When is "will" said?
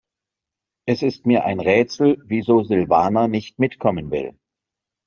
4.09-4.35